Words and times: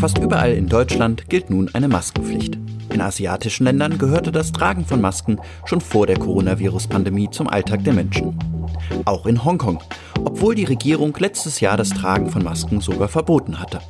Fast 0.00 0.18
überall 0.18 0.52
in 0.52 0.68
Deutschland 0.68 1.28
gilt 1.28 1.50
nun 1.50 1.70
eine 1.74 1.88
Maskenpflicht. 1.88 2.58
In 2.90 3.00
asiatischen 3.02 3.64
Ländern 3.64 3.98
gehörte 3.98 4.32
das 4.32 4.52
Tragen 4.52 4.86
von 4.86 5.00
Masken 5.02 5.40
schon 5.66 5.80
vor 5.82 6.06
der 6.06 6.18
Coronavirus-Pandemie 6.18 7.28
zum 7.30 7.48
Alltag 7.48 7.84
der 7.84 7.92
Menschen. 7.92 8.38
Auch 9.04 9.26
in 9.26 9.44
Hongkong, 9.44 9.82
obwohl 10.24 10.54
die 10.54 10.64
Regierung 10.64 11.14
letztes 11.18 11.60
Jahr 11.60 11.76
das 11.76 11.90
Tragen 11.90 12.30
von 12.30 12.42
Masken 12.42 12.80
sogar 12.80 13.08
verboten 13.08 13.60
hatte. 13.60 13.80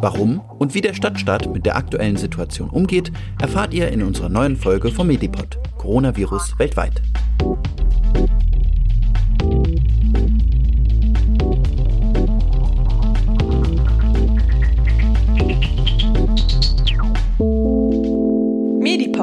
Warum 0.00 0.40
und 0.58 0.74
wie 0.74 0.82
der 0.82 0.94
Stadtstaat 0.94 1.52
mit 1.52 1.64
der 1.64 1.76
aktuellen 1.76 2.16
Situation 2.16 2.68
umgeht, 2.68 3.12
erfahrt 3.40 3.72
ihr 3.72 3.88
in 3.88 4.02
unserer 4.02 4.28
neuen 4.28 4.56
Folge 4.56 4.90
vom 4.90 5.06
Medipod 5.06 5.58
Coronavirus 5.78 6.58
weltweit. 6.58 7.00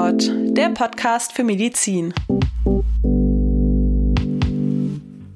Medipod, 0.05 0.55
der 0.55 0.69
Podcast 0.69 1.33
für 1.33 1.43
Medizin. 1.43 2.13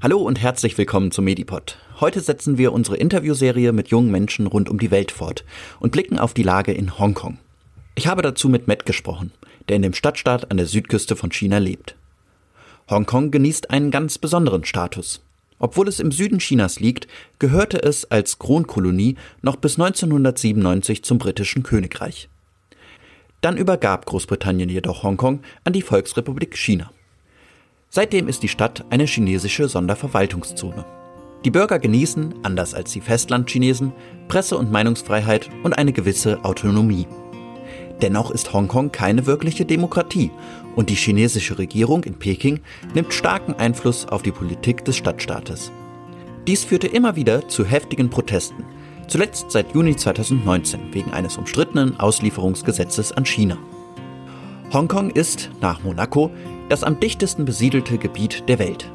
Hallo 0.03 0.19
und 0.19 0.39
herzlich 0.39 0.77
willkommen 0.77 1.09
zum 1.09 1.25
Medipod. 1.25 1.79
Heute 1.99 2.21
setzen 2.21 2.59
wir 2.59 2.71
unsere 2.71 2.97
Interviewserie 2.97 3.71
mit 3.71 3.87
jungen 3.87 4.11
Menschen 4.11 4.45
rund 4.45 4.69
um 4.69 4.77
die 4.77 4.91
Welt 4.91 5.11
fort 5.11 5.43
und 5.79 5.91
blicken 5.91 6.19
auf 6.19 6.35
die 6.35 6.43
Lage 6.43 6.71
in 6.71 6.99
Hongkong. 6.99 7.39
Ich 7.95 8.05
habe 8.05 8.21
dazu 8.21 8.47
mit 8.47 8.67
Matt 8.67 8.85
gesprochen, 8.85 9.31
der 9.69 9.77
in 9.77 9.81
dem 9.81 9.93
Stadtstaat 9.93 10.51
an 10.51 10.57
der 10.57 10.67
Südküste 10.67 11.15
von 11.15 11.31
China 11.31 11.57
lebt. 11.57 11.95
Hongkong 12.91 13.31
genießt 13.31 13.71
einen 13.71 13.89
ganz 13.89 14.19
besonderen 14.19 14.65
Status. 14.65 15.23
Obwohl 15.57 15.87
es 15.87 15.99
im 15.99 16.11
Süden 16.11 16.37
Chinas 16.37 16.79
liegt, 16.79 17.07
gehörte 17.39 17.81
es 17.81 18.05
als 18.05 18.37
Kronkolonie 18.37 19.15
noch 19.41 19.55
bis 19.55 19.79
1997 19.79 21.03
zum 21.03 21.17
britischen 21.17 21.63
Königreich. 21.63 22.29
Dann 23.41 23.57
übergab 23.57 24.05
Großbritannien 24.05 24.69
jedoch 24.69 25.03
Hongkong 25.03 25.41
an 25.63 25.73
die 25.73 25.81
Volksrepublik 25.81 26.57
China. 26.57 26.91
Seitdem 27.89 28.27
ist 28.27 28.43
die 28.43 28.49
Stadt 28.49 28.85
eine 28.89 29.05
chinesische 29.05 29.67
Sonderverwaltungszone. 29.67 30.85
Die 31.45 31.51
Bürger 31.51 31.79
genießen, 31.79 32.35
anders 32.43 32.73
als 32.73 32.91
die 32.91 33.01
Festlandchinesen, 33.01 33.93
Presse- 34.27 34.57
und 34.57 34.71
Meinungsfreiheit 34.71 35.49
und 35.63 35.77
eine 35.77 35.93
gewisse 35.93 36.43
Autonomie. 36.43 37.07
Dennoch 38.01 38.31
ist 38.31 38.53
Hongkong 38.53 38.91
keine 38.91 39.25
wirkliche 39.25 39.65
Demokratie 39.65 40.31
und 40.75 40.89
die 40.89 40.95
chinesische 40.95 41.57
Regierung 41.57 42.03
in 42.03 42.15
Peking 42.15 42.59
nimmt 42.93 43.13
starken 43.13 43.53
Einfluss 43.53 44.05
auf 44.05 44.21
die 44.21 44.31
Politik 44.31 44.83
des 44.85 44.97
Stadtstaates. 44.97 45.71
Dies 46.45 46.65
führte 46.65 46.87
immer 46.87 47.15
wieder 47.15 47.47
zu 47.47 47.65
heftigen 47.65 48.09
Protesten, 48.09 48.65
zuletzt 49.09 49.51
seit 49.51 49.73
Juni 49.73 49.95
2019 49.95 50.93
wegen 50.93 51.11
eines 51.11 51.37
umstrittenen 51.37 51.99
Auslieferungsgesetzes 51.99 53.11
an 53.11 53.25
China. 53.25 53.57
Hongkong 54.71 55.09
ist, 55.09 55.49
nach 55.61 55.83
Monaco, 55.83 56.31
das 56.69 56.83
am 56.83 56.99
dichtesten 56.99 57.43
besiedelte 57.43 57.97
Gebiet 57.97 58.47
der 58.47 58.59
Welt. 58.59 58.89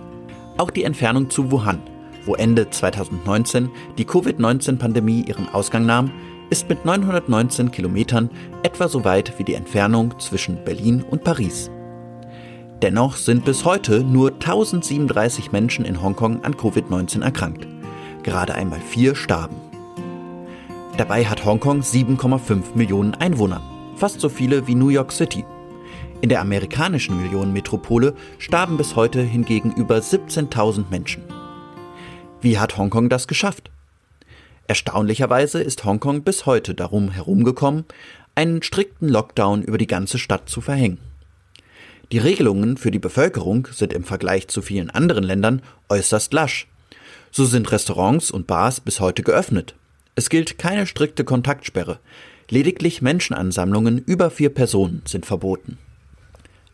Auch 0.57 0.71
die 0.71 0.85
Entfernung 0.85 1.31
zu 1.31 1.51
Wuhan, 1.51 1.83
wo 2.25 2.35
Ende 2.35 2.71
2019 2.71 3.69
die 3.99 4.05
Covid-19-Pandemie 4.05 5.25
ihren 5.27 5.49
Ausgang 5.49 5.85
nahm, 5.85 6.13
ist 6.51 6.69
mit 6.69 6.85
919 6.85 7.73
Kilometern 7.73 8.31
etwa 8.63 8.89
so 8.89 9.05
weit 9.05 9.39
wie 9.39 9.45
die 9.45 9.55
Entfernung 9.55 10.19
zwischen 10.21 10.63
Berlin 10.65 11.03
und 11.03 11.25
Paris. 11.25 11.71
Dennoch 12.83 13.17
sind 13.17 13.45
bis 13.45 13.65
heute 13.65 14.05
nur 14.05 14.33
1037 14.33 15.53
Menschen 15.53 15.85
in 15.85 16.03
Hongkong 16.03 16.45
an 16.45 16.55
Covid-19 16.55 17.23
erkrankt. 17.23 17.67
Gerade 18.23 18.55
einmal 18.55 18.81
vier 18.81 19.15
starben. 19.15 19.74
Dabei 20.97 21.25
hat 21.27 21.45
Hongkong 21.45 21.81
7,5 21.81 22.77
Millionen 22.77 23.15
Einwohner, 23.17 23.61
fast 23.97 24.21
so 24.21 24.29
viele 24.29 24.69
wie 24.69 24.77
New 24.77 24.91
York 24.91 25.11
City. 25.11 25.45
In 26.21 26.29
der 26.29 26.41
amerikanischen 26.41 27.21
Millionenmetropole 27.21 28.15
starben 28.39 28.77
bis 28.77 28.95
heute 28.95 29.21
hingegen 29.21 29.73
über 29.73 29.97
17.000 29.97 30.85
Menschen. 30.91 31.25
Wie 32.41 32.61
hat 32.61 32.79
Hongkong 32.79 33.09
das 33.09 33.27
geschafft? 33.27 33.73
Erstaunlicherweise 34.69 35.61
ist 35.61 35.85
Hongkong 35.85 36.23
bis 36.23 36.47
heute 36.47 36.75
darum 36.75 37.11
herumgekommen, 37.11 37.87
einen 38.37 38.63
strikten 38.63 39.09
Lockdown 39.09 39.63
über 39.63 39.79
die 39.79 39.89
ganze 39.89 40.19
Stadt 40.19 40.49
zu 40.49 40.61
verhängen. 40.61 40.99
Die 42.13 42.19
Regelungen 42.19 42.77
für 42.77 42.93
die 42.93 43.01
Bevölkerung 43.01 43.67
sind 43.73 43.93
im 43.93 44.05
Vergleich 44.05 44.47
zu 44.47 44.63
vielen 44.63 44.91
anderen 44.91 45.25
Ländern 45.25 45.61
äußerst 45.89 46.33
lasch. 46.33 46.69
So 47.33 47.45
sind 47.47 47.73
Restaurants 47.73 48.31
und 48.31 48.47
Bars 48.47 48.81
bis 48.81 49.01
heute 49.01 49.25
geöffnet. 49.25 49.75
Es 50.17 50.31
gilt 50.31 50.59
keine 50.59 50.87
strikte 50.87 51.25
Kontaktsperre. 51.25 51.99
Lediglich 52.49 53.03
Menschenansammlungen 53.03 53.99
über 53.99 54.31
vier 54.31 54.51
Personen 54.51 55.03
sind 55.07 55.27
verboten. 55.27 55.79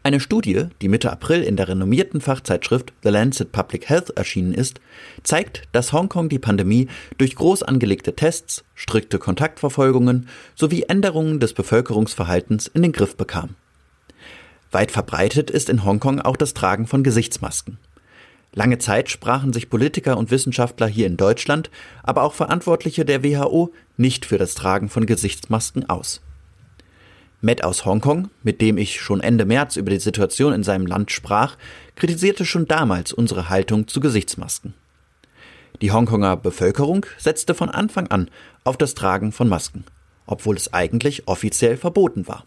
Eine 0.02 0.20
Studie, 0.20 0.66
die 0.80 0.88
Mitte 0.88 1.12
April 1.12 1.42
in 1.42 1.56
der 1.56 1.68
renommierten 1.68 2.22
Fachzeitschrift 2.22 2.92
The 3.02 3.10
Lancet 3.10 3.52
Public 3.52 3.88
Health 3.88 4.10
erschienen 4.10 4.54
ist, 4.54 4.80
zeigt, 5.22 5.62
dass 5.72 5.92
Hongkong 5.92 6.30
die 6.30 6.38
Pandemie 6.38 6.88
durch 7.18 7.34
groß 7.34 7.62
angelegte 7.62 8.16
Tests, 8.16 8.64
strikte 8.74 9.18
Kontaktverfolgungen 9.18 10.28
sowie 10.54 10.84
Änderungen 10.88 11.38
des 11.38 11.52
Bevölkerungsverhaltens 11.52 12.66
in 12.66 12.80
den 12.80 12.92
Griff 12.92 13.16
bekam. 13.16 13.56
Weit 14.70 14.90
verbreitet 14.90 15.50
ist 15.50 15.68
in 15.68 15.84
Hongkong 15.84 16.20
auch 16.20 16.36
das 16.36 16.54
Tragen 16.54 16.86
von 16.86 17.02
Gesichtsmasken. 17.02 17.78
Lange 18.52 18.78
Zeit 18.78 19.10
sprachen 19.10 19.52
sich 19.52 19.70
Politiker 19.70 20.16
und 20.16 20.30
Wissenschaftler 20.30 20.88
hier 20.88 21.06
in 21.06 21.16
Deutschland, 21.16 21.70
aber 22.02 22.22
auch 22.22 22.34
Verantwortliche 22.34 23.04
der 23.04 23.22
WHO 23.22 23.72
nicht 23.96 24.26
für 24.26 24.38
das 24.38 24.54
Tragen 24.54 24.88
von 24.88 25.06
Gesichtsmasken 25.06 25.88
aus. 25.88 26.20
Matt 27.42 27.64
aus 27.64 27.86
Hongkong, 27.86 28.28
mit 28.42 28.60
dem 28.60 28.76
ich 28.76 29.00
schon 29.00 29.20
Ende 29.20 29.46
März 29.46 29.76
über 29.76 29.90
die 29.90 30.00
Situation 30.00 30.52
in 30.52 30.62
seinem 30.62 30.86
Land 30.86 31.10
sprach, 31.10 31.56
kritisierte 31.96 32.44
schon 32.44 32.66
damals 32.66 33.12
unsere 33.12 33.48
Haltung 33.48 33.88
zu 33.88 34.00
Gesichtsmasken. 34.00 34.74
Die 35.80 35.92
Hongkonger 35.92 36.36
Bevölkerung 36.36 37.06
setzte 37.16 37.54
von 37.54 37.70
Anfang 37.70 38.08
an 38.08 38.30
auf 38.64 38.76
das 38.76 38.94
Tragen 38.94 39.32
von 39.32 39.48
Masken, 39.48 39.84
obwohl 40.26 40.56
es 40.56 40.74
eigentlich 40.74 41.28
offiziell 41.28 41.78
verboten 41.78 42.28
war. 42.28 42.44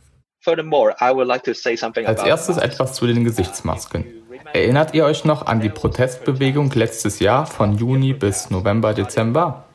Als 2.06 2.22
erstes 2.22 2.58
etwas 2.58 2.94
zu 2.94 3.08
den 3.08 3.24
Gesichtsmasken. 3.24 4.06
Erinnert 4.54 4.94
ihr 4.94 5.06
euch 5.06 5.26
noch 5.26 5.46
an 5.46 5.60
die 5.60 5.70
Protestbewegung 5.70 6.72
letztes 6.72 7.20
Jahr 7.20 7.46
von 7.46 7.78
Juni 7.78 8.14
bis 8.14 8.50
November, 8.50 8.94
Dezember? 8.94 9.66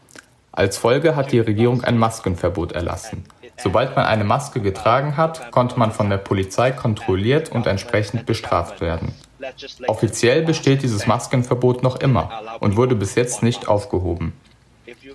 Als 0.52 0.78
Folge 0.78 1.16
hat 1.16 1.32
die 1.32 1.40
Regierung 1.40 1.84
ein 1.84 1.98
Maskenverbot 1.98 2.72
erlassen. 2.72 3.24
Sobald 3.56 3.96
man 3.96 4.06
eine 4.06 4.24
Maske 4.24 4.60
getragen 4.60 5.16
hat, 5.16 5.50
konnte 5.50 5.78
man 5.78 5.92
von 5.92 6.10
der 6.10 6.18
Polizei 6.18 6.70
kontrolliert 6.70 7.50
und 7.50 7.66
entsprechend 7.66 8.26
bestraft 8.26 8.80
werden. 8.80 9.14
Offiziell 9.86 10.42
besteht 10.42 10.82
dieses 10.82 11.06
Maskenverbot 11.06 11.82
noch 11.82 11.96
immer 11.96 12.30
und 12.60 12.76
wurde 12.76 12.94
bis 12.94 13.14
jetzt 13.14 13.42
nicht 13.42 13.68
aufgehoben. 13.68 14.32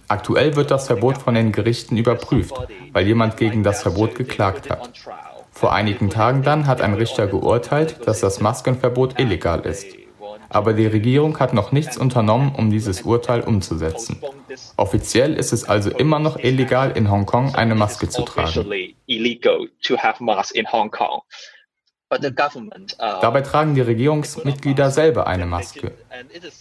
Aktuell 0.07 0.55
wird 0.55 0.71
das 0.71 0.87
Verbot 0.87 1.17
von 1.17 1.35
den 1.35 1.51
Gerichten 1.51 1.97
überprüft, 1.97 2.53
weil 2.91 3.07
jemand 3.07 3.37
gegen 3.37 3.63
das 3.63 3.81
Verbot 3.81 4.15
geklagt 4.15 4.69
hat. 4.69 4.91
Vor 5.53 5.73
einigen 5.73 6.09
Tagen 6.09 6.43
dann 6.43 6.67
hat 6.67 6.81
ein 6.81 6.93
Richter 6.93 7.27
geurteilt, 7.27 8.07
dass 8.07 8.19
das 8.19 8.41
Maskenverbot 8.41 9.19
illegal 9.19 9.61
ist 9.61 9.85
aber 10.53 10.73
die 10.73 10.85
Regierung 10.85 11.39
hat 11.39 11.53
noch 11.53 11.71
nichts 11.71 11.97
unternommen, 11.97 12.53
um 12.55 12.69
dieses 12.69 13.01
Urteil 13.01 13.41
umzusetzen. 13.41 14.21
Offiziell 14.77 15.33
ist 15.33 15.51
es 15.51 15.67
also 15.67 15.89
immer 15.89 16.19
noch 16.19 16.37
illegal, 16.37 16.91
in 16.91 17.09
Hongkong 17.09 17.55
eine 17.55 17.73
Maske 17.73 18.07
zu 18.07 18.21
tragen. 18.21 18.69
Dabei 22.97 23.41
tragen 23.41 23.75
die 23.75 23.81
Regierungsmitglieder 23.81 24.91
selber 24.91 25.27
eine 25.27 25.45
Maske. 25.45 25.91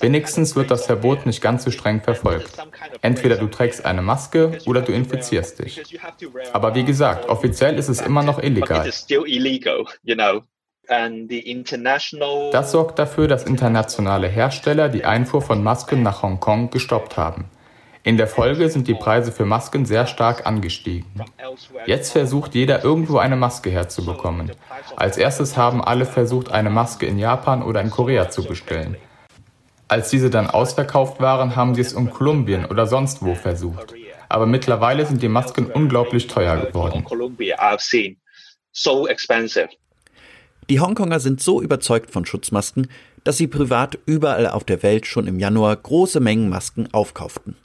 Wenigstens 0.01 0.57
wird 0.57 0.71
das 0.71 0.87
Verbot 0.87 1.27
nicht 1.27 1.41
ganz 1.41 1.65
so 1.65 1.71
streng 1.71 2.01
verfolgt. 2.01 2.59
Entweder 3.01 3.37
du 3.37 3.47
trägst 3.49 3.85
eine 3.85 4.03
Maske 4.03 4.59
oder 4.67 4.83
du 4.83 4.93
infizierst 4.93 5.59
dich. 5.59 5.83
Aber 6.53 6.75
wie 6.75 6.85
gesagt, 6.85 7.29
offiziell 7.29 7.79
ist 7.79 7.89
es 7.89 8.01
immer 8.01 8.23
noch 8.23 8.43
illegal. 8.43 8.91
Das 12.53 12.71
sorgt 12.73 12.99
dafür, 12.99 13.29
dass 13.29 13.45
internationale 13.45 14.29
Hersteller 14.29 14.89
die 14.89 15.05
Einfuhr 15.05 15.41
von 15.41 15.63
Masken 15.63 16.03
nach 16.03 16.23
Hongkong 16.23 16.71
gestoppt 16.71 17.17
haben. 17.17 17.45
In 18.05 18.17
der 18.17 18.27
Folge 18.27 18.69
sind 18.69 18.89
die 18.89 18.95
Preise 18.95 19.31
für 19.31 19.45
Masken 19.45 19.85
sehr 19.85 20.07
stark 20.07 20.45
angestiegen. 20.45 21.07
Jetzt 21.87 22.11
versucht 22.11 22.55
jeder 22.55 22.83
irgendwo 22.83 23.19
eine 23.19 23.37
Maske 23.37 23.71
herzubekommen. 23.71 24.51
Als 24.97 25.17
erstes 25.17 25.57
haben 25.57 25.83
alle 25.83 26.05
versucht, 26.05 26.51
eine 26.51 26.71
Maske 26.71 27.07
in 27.07 27.19
Japan 27.19 27.63
oder 27.63 27.81
in 27.81 27.91
Korea 27.91 28.29
zu 28.29 28.43
bestellen. 28.45 28.97
Als 29.87 30.11
diese 30.11 30.31
dann 30.31 30.51
ausverkauft 30.51 31.21
waren, 31.21 31.55
haben 31.55 31.75
sie 31.75 31.83
es 31.83 31.93
in 31.93 32.11
Kolumbien 32.11 32.65
oder 32.65 32.87
sonst 32.87 33.23
wo 33.23 33.35
versucht. 33.35 33.95
Aber 34.29 34.47
mittlerweile 34.47 35.07
sind 35.07 35.23
die 35.23 35.29
Masken 35.29 35.67
unglaublich 35.67 36.27
teuer 36.27 36.57
geworden. 36.57 37.05
Die 40.71 40.81
Hongkonger 40.81 41.21
sind 41.21 41.41
so 41.41 41.61
überzeugt 41.61 42.11
von 42.11 42.25
Schutzmasken, 42.25 42.89
dass 43.25 43.37
sie 43.37 43.47
privat 43.47 43.99
überall 44.07 44.49
auf 44.49 44.65
der 44.65 44.83
Welt 44.83 45.07
schon 45.07 45.27
im 45.27 45.39
Januar 45.39 45.77
große 45.77 46.21
Mengen 46.21 46.49
Masken 46.49 46.89
aufkauften, 46.93 47.57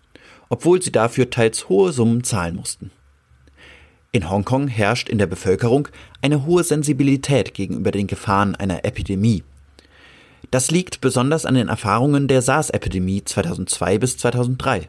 obwohl 0.49 0.81
sie 0.81 0.91
dafür 0.91 1.29
teils 1.29 1.69
hohe 1.69 1.91
Summen 1.91 2.23
zahlen 2.23 2.55
mussten. 2.55 2.91
In 4.11 4.29
Hongkong 4.29 4.67
herrscht 4.67 5.09
in 5.09 5.17
der 5.17 5.27
Bevölkerung 5.27 5.89
eine 6.21 6.45
hohe 6.45 6.63
Sensibilität 6.63 7.53
gegenüber 7.53 7.91
den 7.91 8.07
Gefahren 8.07 8.55
einer 8.55 8.85
Epidemie. 8.85 9.43
Das 10.49 10.71
liegt 10.71 11.01
besonders 11.01 11.45
an 11.45 11.55
den 11.55 11.67
Erfahrungen 11.67 12.27
der 12.27 12.41
SARS-Epidemie 12.41 13.23
2002 13.25 13.97
bis 13.97 14.17
2003. 14.17 14.87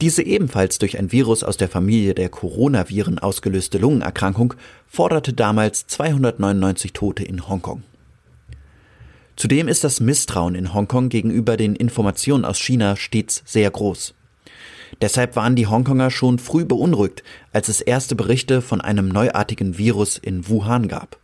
Diese 0.00 0.22
ebenfalls 0.22 0.78
durch 0.78 0.98
ein 0.98 1.12
Virus 1.12 1.44
aus 1.44 1.58
der 1.58 1.68
Familie 1.68 2.14
der 2.14 2.28
Coronaviren 2.28 3.20
ausgelöste 3.20 3.78
Lungenerkrankung 3.78 4.54
forderte 4.88 5.32
damals 5.32 5.86
299 5.86 6.92
Tote 6.92 7.22
in 7.22 7.46
Hongkong. 7.48 7.84
Zudem 9.36 9.68
ist 9.68 9.84
das 9.84 10.00
Misstrauen 10.00 10.54
in 10.54 10.74
Hongkong 10.74 11.08
gegenüber 11.08 11.56
den 11.56 11.76
Informationen 11.76 12.44
aus 12.44 12.58
China 12.58 12.96
stets 12.96 13.42
sehr 13.46 13.70
groß. 13.70 14.14
Deshalb 15.00 15.36
waren 15.36 15.56
die 15.56 15.66
Hongkonger 15.66 16.10
schon 16.10 16.38
früh 16.38 16.64
beunruhigt, 16.64 17.22
als 17.52 17.68
es 17.68 17.80
erste 17.80 18.14
Berichte 18.14 18.62
von 18.62 18.80
einem 18.80 19.08
neuartigen 19.08 19.78
Virus 19.78 20.18
in 20.18 20.48
Wuhan 20.48 20.88
gab. 20.88 21.18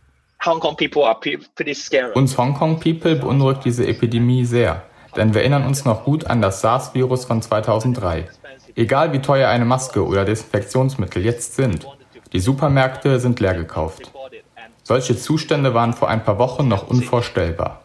Uns 2.13 2.37
Hongkong-People 2.37 3.15
beunruhigt 3.15 3.65
diese 3.65 3.85
Epidemie 3.85 4.45
sehr, 4.45 4.83
denn 5.15 5.33
wir 5.33 5.41
erinnern 5.41 5.65
uns 5.65 5.83
noch 5.85 6.05
gut 6.05 6.25
an 6.25 6.41
das 6.41 6.61
SARS-Virus 6.61 7.25
von 7.25 7.41
2003. 7.41 8.29
Egal 8.75 9.11
wie 9.11 9.19
teuer 9.19 9.49
eine 9.49 9.65
Maske 9.65 10.05
oder 10.05 10.23
Desinfektionsmittel 10.23 11.23
jetzt 11.23 11.55
sind, 11.55 11.85
die 12.31 12.39
Supermärkte 12.39 13.19
sind 13.19 13.39
leer 13.39 13.55
gekauft. 13.55 14.11
Solche 14.83 15.17
Zustände 15.17 15.73
waren 15.73 15.93
vor 15.93 16.09
ein 16.09 16.23
paar 16.23 16.39
Wochen 16.39 16.67
noch 16.67 16.87
unvorstellbar. 16.87 17.83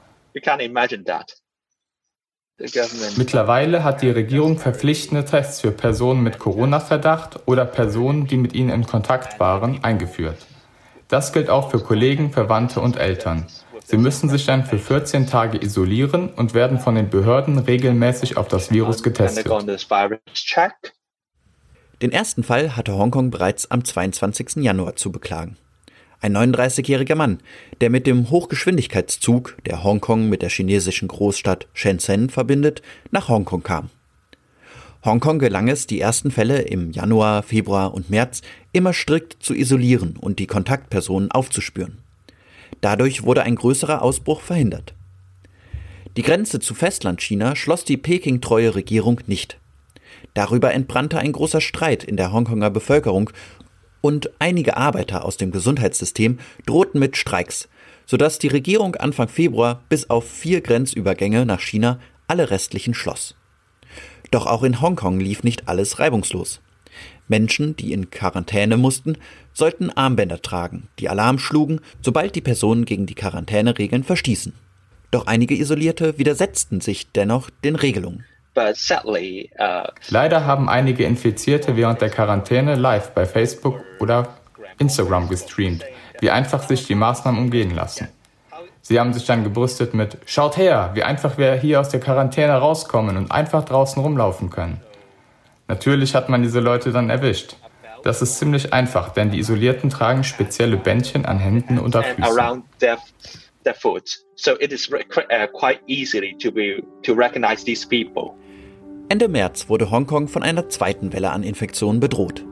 Mittlerweile 3.16 3.82
hat 3.82 4.02
die 4.02 4.10
Regierung 4.10 4.58
verpflichtende 4.58 5.24
Tests 5.24 5.60
für 5.60 5.72
Personen 5.72 6.22
mit 6.22 6.38
Corona-Verdacht 6.38 7.40
oder 7.46 7.64
Personen, 7.64 8.28
die 8.28 8.36
mit 8.36 8.54
ihnen 8.54 8.70
in 8.70 8.86
Kontakt 8.86 9.40
waren, 9.40 9.82
eingeführt. 9.82 10.38
Das 11.08 11.32
gilt 11.32 11.50
auch 11.50 11.70
für 11.70 11.80
Kollegen, 11.80 12.32
Verwandte 12.32 12.80
und 12.80 12.96
Eltern. 12.96 13.46
Sie 13.84 13.96
müssen 13.96 14.30
sich 14.30 14.46
dann 14.46 14.64
für 14.64 14.78
14 14.78 15.26
Tage 15.26 15.62
isolieren 15.62 16.30
und 16.30 16.54
werden 16.54 16.78
von 16.78 16.94
den 16.94 17.10
Behörden 17.10 17.58
regelmäßig 17.58 18.36
auf 18.36 18.48
das 18.48 18.70
Virus 18.70 19.02
getestet. 19.02 19.46
Den 22.00 22.12
ersten 22.12 22.42
Fall 22.44 22.76
hatte 22.76 22.94
Hongkong 22.94 23.30
bereits 23.30 23.70
am 23.70 23.84
22. 23.84 24.56
Januar 24.56 24.96
zu 24.96 25.10
beklagen. 25.12 25.56
Ein 26.24 26.38
39-jähriger 26.38 27.16
Mann, 27.16 27.40
der 27.82 27.90
mit 27.90 28.06
dem 28.06 28.30
Hochgeschwindigkeitszug, 28.30 29.58
der 29.66 29.84
Hongkong 29.84 30.30
mit 30.30 30.40
der 30.40 30.48
chinesischen 30.48 31.06
Großstadt 31.06 31.66
Shenzhen 31.74 32.30
verbindet, 32.30 32.80
nach 33.10 33.28
Hongkong 33.28 33.62
kam. 33.62 33.90
Hongkong 35.04 35.38
gelang 35.38 35.68
es, 35.68 35.86
die 35.86 36.00
ersten 36.00 36.30
Fälle 36.30 36.62
im 36.62 36.92
Januar, 36.92 37.42
Februar 37.42 37.92
und 37.92 38.08
März 38.08 38.40
immer 38.72 38.94
strikt 38.94 39.42
zu 39.42 39.52
isolieren 39.52 40.16
und 40.18 40.38
die 40.38 40.46
Kontaktpersonen 40.46 41.30
aufzuspüren. 41.30 41.98
Dadurch 42.80 43.24
wurde 43.24 43.42
ein 43.42 43.56
größerer 43.56 44.00
Ausbruch 44.00 44.40
verhindert. 44.40 44.94
Die 46.16 46.22
Grenze 46.22 46.58
zu 46.58 46.72
Festlandchina 46.72 47.54
schloss 47.54 47.84
die 47.84 47.98
Peking-treue 47.98 48.74
Regierung 48.74 49.20
nicht. 49.26 49.58
Darüber 50.32 50.72
entbrannte 50.72 51.18
ein 51.18 51.32
großer 51.32 51.60
Streit 51.60 52.02
in 52.02 52.16
der 52.16 52.32
Hongkonger 52.32 52.70
Bevölkerung 52.70 53.28
und 54.04 54.28
einige 54.38 54.76
Arbeiter 54.76 55.24
aus 55.24 55.38
dem 55.38 55.50
Gesundheitssystem 55.50 56.38
drohten 56.66 57.00
mit 57.00 57.16
Streiks, 57.16 57.70
sodass 58.04 58.38
die 58.38 58.48
Regierung 58.48 58.96
Anfang 58.96 59.28
Februar 59.28 59.80
bis 59.88 60.10
auf 60.10 60.30
vier 60.30 60.60
Grenzübergänge 60.60 61.46
nach 61.46 61.60
China 61.60 61.98
alle 62.28 62.50
restlichen 62.50 62.92
schloss. 62.92 63.34
Doch 64.30 64.44
auch 64.44 64.62
in 64.62 64.82
Hongkong 64.82 65.20
lief 65.20 65.42
nicht 65.42 65.68
alles 65.68 66.00
reibungslos. 66.00 66.60
Menschen, 67.28 67.76
die 67.76 67.94
in 67.94 68.10
Quarantäne 68.10 68.76
mussten, 68.76 69.16
sollten 69.54 69.88
Armbänder 69.88 70.42
tragen, 70.42 70.88
die 70.98 71.08
Alarm 71.08 71.38
schlugen, 71.38 71.80
sobald 72.02 72.34
die 72.34 72.42
Personen 72.42 72.84
gegen 72.84 73.06
die 73.06 73.14
Quarantäneregeln 73.14 74.04
verstießen. 74.04 74.52
Doch 75.12 75.26
einige 75.26 75.56
Isolierte 75.56 76.18
widersetzten 76.18 76.82
sich 76.82 77.10
dennoch 77.12 77.48
den 77.64 77.74
Regelungen. 77.74 78.26
Uh, 79.58 79.88
Leider 80.08 80.46
haben 80.46 80.68
einige 80.68 81.04
Infizierte 81.04 81.76
während 81.76 82.00
der 82.00 82.10
Quarantäne 82.10 82.76
live 82.76 83.10
bei 83.10 83.26
Facebook 83.26 83.82
oder 84.00 84.28
Instagram 84.78 85.28
gestreamt, 85.28 85.84
wie 86.20 86.30
einfach 86.30 86.62
sich 86.62 86.86
die 86.86 86.94
Maßnahmen 86.94 87.40
umgehen 87.40 87.74
lassen. 87.74 88.08
Sie 88.80 89.00
haben 89.00 89.14
sich 89.14 89.24
dann 89.24 89.44
gebrüstet 89.44 89.94
mit 89.94 90.18
Schaut 90.26 90.56
her, 90.56 90.90
wie 90.94 91.02
einfach 91.02 91.38
wir 91.38 91.54
hier 91.54 91.80
aus 91.80 91.88
der 91.88 92.00
Quarantäne 92.00 92.52
rauskommen 92.52 93.16
und 93.16 93.32
einfach 93.32 93.64
draußen 93.64 94.02
rumlaufen 94.02 94.50
können. 94.50 94.80
Natürlich 95.68 96.14
hat 96.14 96.28
man 96.28 96.42
diese 96.42 96.60
Leute 96.60 96.92
dann 96.92 97.08
erwischt. 97.08 97.56
Das 98.02 98.20
ist 98.20 98.38
ziemlich 98.38 98.74
einfach, 98.74 99.14
denn 99.14 99.30
die 99.30 99.38
Isolierten 99.38 99.88
tragen 99.88 100.22
spezielle 100.24 100.76
Bändchen 100.76 101.24
an 101.24 101.38
Händen 101.38 101.78
oder 101.78 102.02
Füßen. 102.02 102.22
Uh, 108.10 108.43
Ende 109.10 109.28
März 109.28 109.68
wurde 109.68 109.90
Hongkong 109.90 110.28
von 110.28 110.42
einer 110.42 110.70
zweiten 110.70 111.12
Welle 111.12 111.30
an 111.30 111.42
Infektionen 111.42 112.00
bedroht. 112.00 112.44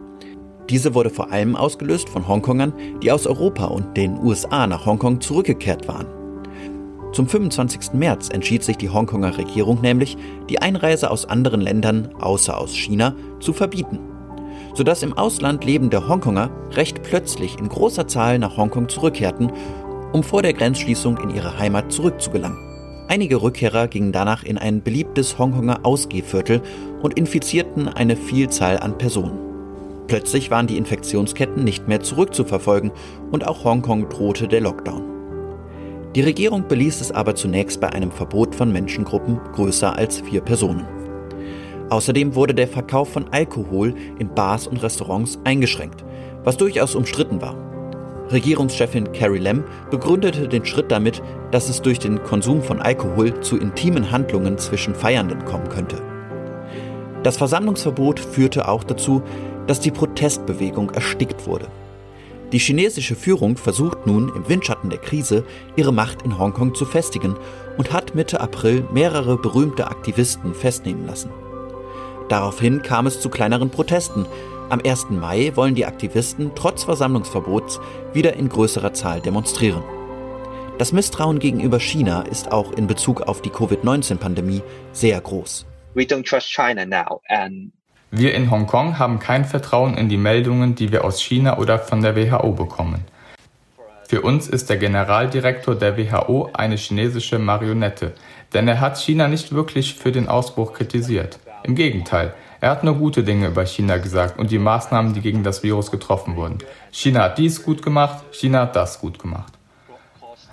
Diese 0.68 0.94
wurde 0.94 1.08
vor 1.08 1.32
allem 1.32 1.56
ausgelöst 1.56 2.10
von 2.10 2.28
Hongkongern, 2.28 2.74
die 3.02 3.10
aus 3.10 3.26
Europa 3.26 3.64
und 3.64 3.96
den 3.96 4.18
USA 4.18 4.66
nach 4.66 4.84
Hongkong 4.84 5.22
zurückgekehrt 5.22 5.88
waren. 5.88 6.06
Zum 7.12 7.26
25. 7.26 7.94
März 7.94 8.28
entschied 8.28 8.62
sich 8.62 8.76
die 8.76 8.90
Hongkonger 8.90 9.38
Regierung 9.38 9.80
nämlich, 9.80 10.16
die 10.50 10.60
Einreise 10.60 11.10
aus 11.10 11.24
anderen 11.24 11.62
Ländern, 11.62 12.10
außer 12.20 12.56
aus 12.56 12.74
China, 12.74 13.14
zu 13.40 13.54
verbieten, 13.54 13.98
sodass 14.74 15.02
im 15.02 15.16
Ausland 15.16 15.64
lebende 15.64 16.06
Hongkonger 16.06 16.50
recht 16.72 17.02
plötzlich 17.02 17.58
in 17.58 17.68
großer 17.68 18.06
Zahl 18.08 18.38
nach 18.38 18.58
Hongkong 18.58 18.90
zurückkehrten, 18.90 19.50
um 20.12 20.22
vor 20.22 20.42
der 20.42 20.52
Grenzschließung 20.52 21.16
in 21.18 21.30
ihre 21.30 21.58
Heimat 21.58 21.92
zurückzugelangen. 21.92 22.71
Einige 23.12 23.42
Rückkehrer 23.42 23.88
gingen 23.88 24.10
danach 24.10 24.42
in 24.42 24.56
ein 24.56 24.82
beliebtes 24.82 25.38
Hongkonger 25.38 25.80
Ausgehviertel 25.82 26.62
und 27.02 27.18
infizierten 27.18 27.86
eine 27.86 28.16
Vielzahl 28.16 28.78
an 28.78 28.96
Personen. 28.96 29.38
Plötzlich 30.06 30.50
waren 30.50 30.66
die 30.66 30.78
Infektionsketten 30.78 31.62
nicht 31.62 31.88
mehr 31.88 32.00
zurückzuverfolgen 32.00 32.90
und 33.30 33.46
auch 33.46 33.64
Hongkong 33.64 34.08
drohte 34.08 34.48
der 34.48 34.62
Lockdown. 34.62 35.02
Die 36.14 36.22
Regierung 36.22 36.66
beließ 36.68 37.02
es 37.02 37.12
aber 37.12 37.34
zunächst 37.34 37.82
bei 37.82 37.90
einem 37.90 38.12
Verbot 38.12 38.54
von 38.54 38.72
Menschengruppen 38.72 39.38
größer 39.56 39.94
als 39.94 40.22
vier 40.22 40.40
Personen. 40.40 40.86
Außerdem 41.90 42.34
wurde 42.34 42.54
der 42.54 42.66
Verkauf 42.66 43.12
von 43.12 43.28
Alkohol 43.30 43.94
in 44.18 44.34
Bars 44.34 44.66
und 44.66 44.82
Restaurants 44.82 45.38
eingeschränkt, 45.44 46.02
was 46.44 46.56
durchaus 46.56 46.94
umstritten 46.94 47.42
war. 47.42 47.71
Regierungschefin 48.32 49.12
Carrie 49.12 49.38
Lam 49.38 49.64
begründete 49.90 50.48
den 50.48 50.64
Schritt 50.64 50.90
damit, 50.90 51.22
dass 51.50 51.68
es 51.68 51.82
durch 51.82 51.98
den 51.98 52.22
Konsum 52.22 52.62
von 52.62 52.80
Alkohol 52.80 53.40
zu 53.40 53.58
intimen 53.58 54.10
Handlungen 54.10 54.58
zwischen 54.58 54.94
Feiernden 54.94 55.44
kommen 55.44 55.68
könnte. 55.68 56.02
Das 57.22 57.36
Versammlungsverbot 57.36 58.18
führte 58.18 58.68
auch 58.68 58.84
dazu, 58.84 59.22
dass 59.66 59.80
die 59.80 59.90
Protestbewegung 59.90 60.90
erstickt 60.90 61.46
wurde. 61.46 61.68
Die 62.52 62.58
chinesische 62.58 63.14
Führung 63.14 63.56
versucht 63.56 64.06
nun 64.06 64.30
im 64.34 64.46
Windschatten 64.48 64.90
der 64.90 64.98
Krise 64.98 65.44
ihre 65.76 65.92
Macht 65.92 66.22
in 66.22 66.38
Hongkong 66.38 66.74
zu 66.74 66.84
festigen 66.84 67.36
und 67.78 67.92
hat 67.92 68.14
Mitte 68.14 68.40
April 68.40 68.84
mehrere 68.92 69.38
berühmte 69.38 69.86
Aktivisten 69.86 70.52
festnehmen 70.52 71.06
lassen. 71.06 71.30
Daraufhin 72.28 72.82
kam 72.82 73.06
es 73.06 73.20
zu 73.20 73.30
kleineren 73.30 73.70
Protesten. 73.70 74.26
Am 74.72 74.80
1. 74.82 75.10
Mai 75.10 75.52
wollen 75.54 75.74
die 75.74 75.84
Aktivisten 75.84 76.52
trotz 76.54 76.84
Versammlungsverbots 76.84 77.78
wieder 78.14 78.32
in 78.36 78.48
größerer 78.48 78.94
Zahl 78.94 79.20
demonstrieren. 79.20 79.82
Das 80.78 80.94
Misstrauen 80.94 81.40
gegenüber 81.40 81.78
China 81.78 82.22
ist 82.22 82.50
auch 82.52 82.72
in 82.72 82.86
Bezug 82.86 83.20
auf 83.20 83.42
die 83.42 83.50
Covid-19-Pandemie 83.50 84.62
sehr 84.92 85.20
groß. 85.20 85.66
We 85.92 86.04
don't 86.04 86.26
trust 86.26 86.50
China 86.50 86.86
now 86.86 87.20
and 87.28 87.70
wir 88.12 88.34
in 88.34 88.50
Hongkong 88.50 88.98
haben 88.98 89.18
kein 89.18 89.44
Vertrauen 89.44 89.94
in 89.94 90.08
die 90.08 90.16
Meldungen, 90.16 90.74
die 90.74 90.90
wir 90.90 91.04
aus 91.04 91.20
China 91.20 91.58
oder 91.58 91.78
von 91.78 92.00
der 92.00 92.16
WHO 92.16 92.52
bekommen. 92.52 93.04
Für 94.08 94.22
uns 94.22 94.48
ist 94.48 94.70
der 94.70 94.78
Generaldirektor 94.78 95.74
der 95.74 95.98
WHO 95.98 96.48
eine 96.54 96.76
chinesische 96.76 97.38
Marionette, 97.38 98.14
denn 98.54 98.68
er 98.68 98.80
hat 98.80 98.98
China 98.98 99.28
nicht 99.28 99.52
wirklich 99.52 99.96
für 99.96 100.12
den 100.12 100.28
Ausbruch 100.28 100.72
kritisiert. 100.72 101.38
Im 101.62 101.74
Gegenteil, 101.74 102.34
er 102.62 102.70
hat 102.70 102.84
nur 102.84 102.94
gute 102.94 103.24
Dinge 103.24 103.48
über 103.48 103.66
China 103.66 103.96
gesagt 103.96 104.38
und 104.38 104.52
die 104.52 104.58
Maßnahmen, 104.60 105.14
die 105.14 105.20
gegen 105.20 105.42
das 105.42 105.64
Virus 105.64 105.90
getroffen 105.90 106.36
wurden. 106.36 106.58
China 106.92 107.24
hat 107.24 107.36
dies 107.36 107.64
gut 107.64 107.82
gemacht, 107.82 108.22
China 108.30 108.60
hat 108.60 108.76
das 108.76 109.00
gut 109.00 109.18
gemacht. 109.18 109.52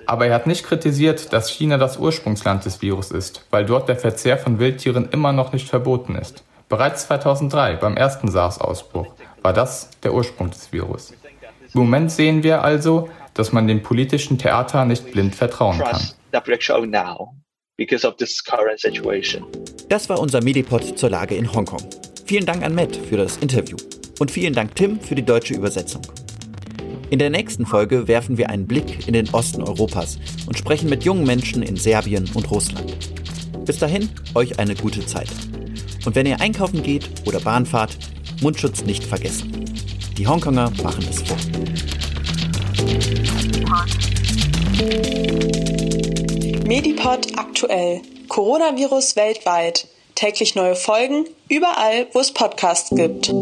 Aber 0.08 0.26
er 0.26 0.34
hat 0.34 0.48
nicht 0.48 0.66
kritisiert, 0.66 1.32
dass 1.34 1.52
China 1.52 1.78
das 1.78 1.98
Ursprungsland 1.98 2.66
des 2.66 2.82
Virus 2.82 3.12
ist, 3.12 3.46
weil 3.52 3.64
dort 3.64 3.90
der 3.90 3.96
Verzehr 3.96 4.40
von 4.40 4.58
Wildtieren 4.58 5.10
immer 5.12 5.34
noch 5.34 5.54
nicht 5.54 5.70
verboten 5.70 6.16
ist. 6.16 6.44
Bereits 6.68 7.06
2003, 7.06 7.76
beim 7.76 7.96
ersten 7.96 8.28
SARS-Ausbruch, 8.28 9.14
war 9.44 9.54
das 9.54 9.92
der 10.02 10.16
Ursprung 10.16 10.50
des 10.50 10.74
Virus. 10.74 11.14
Im 11.76 11.82
Moment 11.82 12.12
sehen 12.12 12.42
wir 12.42 12.64
also, 12.64 13.08
dass 13.36 13.52
man 13.52 13.68
dem 13.68 13.84
politischen 13.84 14.40
Theater 14.40 14.84
nicht 14.86 15.12
blind 15.12 15.36
vertrauen 15.36 15.78
kann. 15.78 16.02
Because 17.80 18.06
of 18.06 18.18
this 18.18 18.44
current 18.44 18.78
situation. 18.82 19.46
Das 19.88 20.10
war 20.10 20.20
unser 20.20 20.44
Medipod 20.44 21.00
zur 21.00 21.10
Lage 21.10 21.36
in 21.36 21.52
Hongkong. 21.54 21.82
Vielen 22.26 22.46
Dank 22.46 22.62
an 22.62 22.76
Matt 22.76 22.94
für 22.98 23.16
das 23.16 23.38
Interview 23.38 23.78
und 24.20 24.30
vielen 24.30 24.54
Dank 24.54 24.76
Tim 24.76 25.00
für 25.00 25.16
die 25.16 25.24
deutsche 25.24 25.54
Übersetzung. 25.54 26.02
In 27.10 27.20
der 27.20 27.30
nächsten 27.30 27.66
Folge 27.66 28.10
werfen 28.10 28.38
wir 28.38 28.50
einen 28.50 28.68
Blick 28.68 29.08
in 29.08 29.14
den 29.14 29.30
Osten 29.30 29.64
Europas 29.64 30.20
und 30.46 30.58
sprechen 30.58 30.90
mit 30.90 31.06
jungen 31.06 31.26
Menschen 31.26 31.64
in 31.64 31.78
Serbien 31.78 32.30
und 32.34 32.52
Russland. 32.52 32.98
Bis 33.64 33.80
dahin, 33.80 34.10
euch 34.36 34.60
eine 34.60 34.76
gute 34.76 35.06
Zeit. 35.06 35.30
Und 36.06 36.16
wenn 36.16 36.26
ihr 36.26 36.42
einkaufen 36.42 36.84
geht 36.84 37.10
oder 37.26 37.40
Bahn 37.40 37.66
fahrt, 37.66 37.98
Mundschutz 38.42 38.84
nicht 38.84 39.06
vergessen. 39.06 39.64
Die 40.18 40.28
Hongkonger 40.28 40.74
machen 40.84 41.06
es 41.10 41.22
vor. 41.22 41.38
Medipod 46.70 47.36
aktuell. 47.36 48.04
Coronavirus 48.28 49.16
weltweit. 49.16 49.88
Täglich 50.14 50.54
neue 50.54 50.76
Folgen, 50.76 51.26
überall, 51.50 52.06
wo 52.14 52.20
es 52.20 52.32
Podcasts 52.32 52.92
gibt. 52.92 53.34